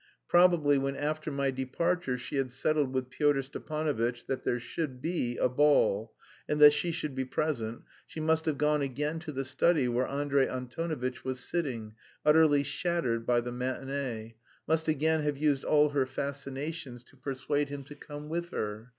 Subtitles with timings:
[0.27, 5.37] Probably when after my departure she had settled with Pyotr Stepanovitch that there should be
[5.37, 6.15] a ball
[6.49, 10.07] and that she should be present she must have gone again to the study where
[10.07, 11.93] Andrey Antonovitch was sitting,
[12.25, 14.33] utterly "shattered" by the matinée;
[14.67, 18.89] must again have used all her fascinations to persuade him to come with her.